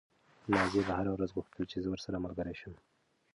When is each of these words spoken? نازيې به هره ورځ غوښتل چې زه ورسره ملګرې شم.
نازيې 0.53 0.81
به 0.87 0.93
هره 0.99 1.11
ورځ 1.13 1.29
غوښتل 1.37 1.63
چې 1.71 1.77
زه 1.83 1.87
ورسره 1.91 2.23
ملګرې 2.25 2.55
شم. 2.61 2.73